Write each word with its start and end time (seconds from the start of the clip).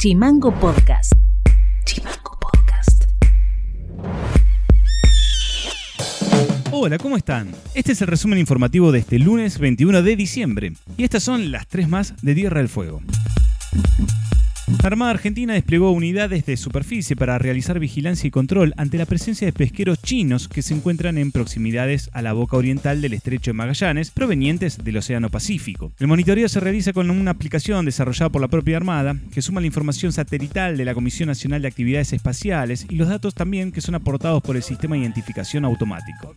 Chimango 0.00 0.50
Podcast. 0.58 1.12
Chimango 1.84 2.38
Podcast. 2.40 3.04
Hola, 6.70 6.96
¿cómo 6.96 7.18
están? 7.18 7.50
Este 7.74 7.92
es 7.92 8.00
el 8.00 8.08
resumen 8.08 8.38
informativo 8.38 8.92
de 8.92 9.00
este 9.00 9.18
lunes 9.18 9.58
21 9.58 10.00
de 10.00 10.16
diciembre. 10.16 10.72
Y 10.96 11.04
estas 11.04 11.22
son 11.22 11.52
las 11.52 11.66
tres 11.66 11.86
más 11.86 12.14
de 12.22 12.34
Tierra 12.34 12.60
del 12.60 12.70
Fuego. 12.70 13.02
La 14.82 14.86
Armada 14.86 15.10
Argentina 15.10 15.52
desplegó 15.52 15.90
unidades 15.90 16.46
de 16.46 16.56
superficie 16.56 17.14
para 17.14 17.36
realizar 17.38 17.78
vigilancia 17.78 18.28
y 18.28 18.30
control 18.30 18.72
ante 18.78 18.96
la 18.96 19.04
presencia 19.04 19.44
de 19.46 19.52
pesqueros 19.52 20.00
chinos 20.00 20.48
que 20.48 20.62
se 20.62 20.72
encuentran 20.72 21.18
en 21.18 21.32
proximidades 21.32 22.08
a 22.14 22.22
la 22.22 22.32
boca 22.32 22.56
oriental 22.56 23.02
del 23.02 23.12
estrecho 23.12 23.50
de 23.50 23.54
Magallanes, 23.54 24.10
provenientes 24.10 24.82
del 24.82 24.96
Océano 24.96 25.28
Pacífico. 25.28 25.92
El 25.98 26.06
monitoreo 26.06 26.48
se 26.48 26.60
realiza 26.60 26.94
con 26.94 27.10
una 27.10 27.32
aplicación 27.32 27.84
desarrollada 27.84 28.30
por 28.30 28.40
la 28.40 28.48
propia 28.48 28.78
Armada 28.78 29.16
que 29.34 29.42
suma 29.42 29.60
la 29.60 29.66
información 29.66 30.12
satelital 30.12 30.78
de 30.78 30.86
la 30.86 30.94
Comisión 30.94 31.26
Nacional 31.26 31.60
de 31.60 31.68
Actividades 31.68 32.14
Espaciales 32.14 32.86
y 32.88 32.94
los 32.94 33.10
datos 33.10 33.34
también 33.34 33.72
que 33.72 33.82
son 33.82 33.96
aportados 33.96 34.42
por 34.42 34.56
el 34.56 34.62
sistema 34.62 34.96
de 34.96 35.02
identificación 35.02 35.66
automático. 35.66 36.34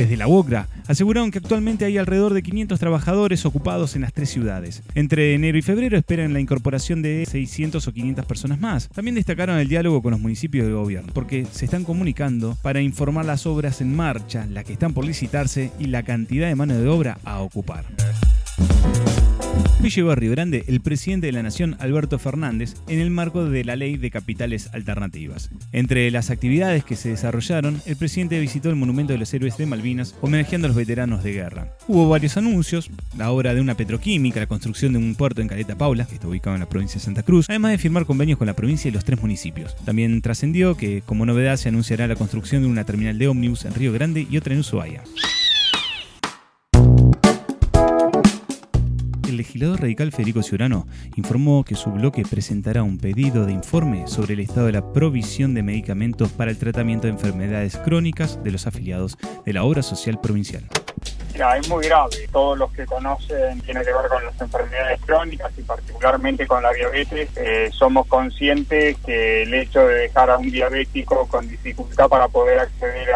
Desde 0.00 0.16
la 0.16 0.28
UOCRA 0.28 0.66
aseguraron 0.88 1.30
que 1.30 1.40
actualmente 1.40 1.84
hay 1.84 1.98
alrededor 1.98 2.32
de 2.32 2.42
500 2.42 2.80
trabajadores 2.80 3.44
ocupados 3.44 3.96
en 3.96 4.00
las 4.00 4.14
tres 4.14 4.30
ciudades. 4.30 4.82
Entre 4.94 5.34
enero 5.34 5.58
y 5.58 5.62
febrero 5.62 5.98
esperan 5.98 6.32
la 6.32 6.40
incorporación 6.40 7.02
de 7.02 7.26
600 7.26 7.86
o 7.86 7.92
500 7.92 8.24
personas 8.24 8.58
más. 8.58 8.88
También 8.88 9.14
destacaron 9.14 9.58
el 9.58 9.68
diálogo 9.68 10.00
con 10.00 10.12
los 10.12 10.20
municipios 10.20 10.66
de 10.66 10.72
gobierno, 10.72 11.12
porque 11.12 11.46
se 11.52 11.66
están 11.66 11.84
comunicando 11.84 12.56
para 12.62 12.80
informar 12.80 13.26
las 13.26 13.44
obras 13.44 13.82
en 13.82 13.94
marcha, 13.94 14.46
las 14.46 14.64
que 14.64 14.72
están 14.72 14.94
por 14.94 15.04
licitarse 15.04 15.70
y 15.78 15.88
la 15.88 16.02
cantidad 16.02 16.48
de 16.48 16.54
mano 16.54 16.78
de 16.78 16.88
obra 16.88 17.18
a 17.22 17.40
ocupar. 17.40 17.84
Hoy 19.82 19.88
llegó 19.88 20.10
a 20.10 20.14
Río 20.14 20.32
Grande 20.32 20.64
el 20.68 20.80
presidente 20.80 21.26
de 21.26 21.32
la 21.32 21.42
Nación, 21.42 21.74
Alberto 21.78 22.18
Fernández, 22.18 22.74
en 22.86 23.00
el 23.00 23.10
marco 23.10 23.46
de 23.46 23.64
la 23.64 23.76
Ley 23.76 23.96
de 23.96 24.10
Capitales 24.10 24.68
Alternativas. 24.74 25.50
Entre 25.72 26.10
las 26.10 26.28
actividades 26.28 26.84
que 26.84 26.96
se 26.96 27.08
desarrollaron, 27.08 27.80
el 27.86 27.96
presidente 27.96 28.38
visitó 28.38 28.68
el 28.68 28.76
Monumento 28.76 29.14
de 29.14 29.18
los 29.18 29.32
Héroes 29.32 29.56
de 29.56 29.64
Malvinas, 29.64 30.14
homenajeando 30.20 30.66
a 30.66 30.68
los 30.68 30.76
veteranos 30.76 31.24
de 31.24 31.32
guerra. 31.32 31.74
Hubo 31.88 32.10
varios 32.10 32.36
anuncios, 32.36 32.90
la 33.16 33.30
obra 33.30 33.54
de 33.54 33.62
una 33.62 33.74
petroquímica, 33.74 34.40
la 34.40 34.46
construcción 34.46 34.92
de 34.92 34.98
un 34.98 35.14
puerto 35.14 35.40
en 35.40 35.48
Caleta 35.48 35.78
Paula, 35.78 36.06
que 36.06 36.14
está 36.14 36.28
ubicado 36.28 36.56
en 36.56 36.60
la 36.60 36.68
provincia 36.68 36.98
de 36.98 37.04
Santa 37.04 37.22
Cruz, 37.22 37.46
además 37.48 37.72
de 37.72 37.78
firmar 37.78 38.04
convenios 38.04 38.36
con 38.36 38.48
la 38.48 38.54
provincia 38.54 38.88
y 38.88 38.92
los 38.92 39.06
tres 39.06 39.20
municipios. 39.20 39.74
También 39.86 40.20
trascendió 40.20 40.76
que, 40.76 41.02
como 41.06 41.24
novedad, 41.24 41.56
se 41.56 41.70
anunciará 41.70 42.06
la 42.06 42.16
construcción 42.16 42.62
de 42.62 42.68
una 42.68 42.84
terminal 42.84 43.18
de 43.18 43.28
ómnibus 43.28 43.64
en 43.64 43.74
Río 43.74 43.94
Grande 43.94 44.26
y 44.30 44.36
otra 44.36 44.52
en 44.52 44.60
Ushuaia. 44.60 45.02
Legislador 49.40 49.80
radical 49.80 50.12
Federico 50.12 50.42
Ciurano 50.42 50.86
informó 51.16 51.64
que 51.64 51.74
su 51.74 51.90
bloque 51.90 52.24
presentará 52.28 52.82
un 52.82 52.98
pedido 52.98 53.46
de 53.46 53.52
informe 53.52 54.06
sobre 54.06 54.34
el 54.34 54.40
estado 54.40 54.66
de 54.66 54.72
la 54.72 54.92
provisión 54.92 55.54
de 55.54 55.62
medicamentos 55.62 56.30
para 56.32 56.50
el 56.50 56.58
tratamiento 56.58 57.06
de 57.06 57.14
enfermedades 57.14 57.78
crónicas 57.78 58.42
de 58.44 58.50
los 58.50 58.66
afiliados 58.66 59.16
de 59.46 59.52
la 59.54 59.64
obra 59.64 59.82
social 59.82 60.20
provincial 60.20 60.68
es 61.40 61.68
muy 61.68 61.86
grave. 61.86 62.28
Todos 62.30 62.58
los 62.58 62.70
que 62.72 62.86
conocen 62.86 63.60
tiene 63.62 63.80
que 63.82 63.92
ver 63.92 64.08
con 64.08 64.24
las 64.24 64.40
enfermedades 64.40 65.00
crónicas 65.06 65.52
y 65.56 65.62
particularmente 65.62 66.46
con 66.46 66.62
la 66.62 66.72
diabetes. 66.72 67.28
Eh, 67.36 67.70
somos 67.72 68.06
conscientes 68.06 68.96
que 69.04 69.42
el 69.42 69.54
hecho 69.54 69.86
de 69.86 69.94
dejar 69.94 70.30
a 70.30 70.36
un 70.36 70.50
diabético 70.50 71.26
con 71.26 71.48
dificultad 71.48 72.08
para 72.08 72.28
poder 72.28 72.58
acceder 72.60 73.08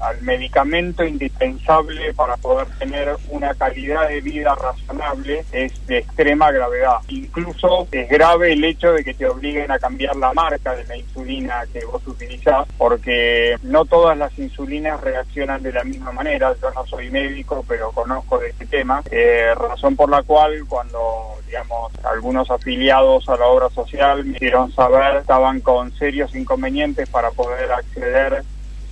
al 0.00 0.20
medicamento 0.22 1.04
indispensable 1.04 2.12
para 2.14 2.36
poder 2.36 2.66
tener 2.78 3.14
una 3.28 3.54
calidad 3.54 4.08
de 4.08 4.20
vida 4.20 4.54
razonable 4.54 5.44
es 5.52 5.86
de 5.86 5.98
extrema 5.98 6.50
gravedad. 6.50 6.98
Incluso 7.08 7.86
es 7.90 8.08
grave 8.08 8.52
el 8.52 8.64
hecho 8.64 8.92
de 8.92 9.04
que 9.04 9.14
te 9.14 9.26
obliguen 9.26 9.70
a 9.70 9.78
cambiar 9.78 10.16
la 10.16 10.32
marca 10.32 10.74
de 10.74 10.84
la 10.84 10.96
insulina 10.96 11.64
que 11.72 11.84
vos 11.84 12.06
utilizás 12.06 12.66
porque 12.76 13.56
no 13.62 13.84
todas 13.84 14.16
las 14.16 14.36
insulinas 14.38 15.00
reaccionan 15.00 15.62
de 15.62 15.72
la 15.72 15.84
misma 15.84 16.12
manera. 16.12 16.54
Yo 16.60 16.70
no 16.72 16.86
soy 16.86 17.10
médico, 17.10 17.64
pero 17.70 17.92
conozco 17.92 18.40
de 18.40 18.48
este 18.48 18.66
tema, 18.66 19.00
eh, 19.12 19.54
razón 19.54 19.94
por 19.94 20.10
la 20.10 20.24
cual 20.24 20.64
cuando 20.68 21.36
digamos 21.46 21.92
algunos 22.02 22.50
afiliados 22.50 23.28
a 23.28 23.36
la 23.36 23.46
obra 23.46 23.70
social 23.70 24.24
me 24.24 24.36
hicieron 24.36 24.72
saber 24.72 25.18
estaban 25.18 25.60
con 25.60 25.92
serios 25.92 26.34
inconvenientes 26.34 27.08
para 27.08 27.30
poder 27.30 27.70
acceder 27.70 28.42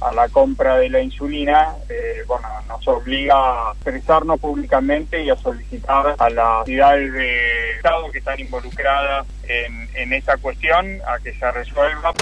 a 0.00 0.12
la 0.12 0.28
compra 0.28 0.76
de 0.76 0.90
la 0.90 1.00
insulina, 1.00 1.74
eh, 1.88 2.22
bueno, 2.28 2.46
nos 2.68 2.86
obliga 2.86 3.34
a 3.34 3.72
expresarnos 3.72 4.38
públicamente 4.38 5.24
y 5.24 5.30
a 5.30 5.36
solicitar 5.36 6.14
a 6.16 6.30
las 6.30 6.60
entidades 6.60 7.12
de 7.14 7.70
Estado 7.72 8.08
que 8.12 8.18
están 8.18 8.38
involucradas 8.38 9.26
en, 9.42 9.88
en 9.94 10.12
esta 10.12 10.36
cuestión 10.36 11.00
a 11.04 11.18
que 11.18 11.34
se 11.34 11.50
resuelva. 11.50 12.14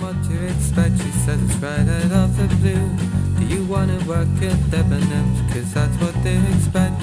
you 3.52 3.64
wanna 3.66 3.98
work 4.08 4.30
at 4.42 4.58
Debenhams 4.72 5.52
Cause 5.52 5.74
that's 5.74 5.96
what 6.02 6.16
they 6.24 6.38
expect 6.54 6.96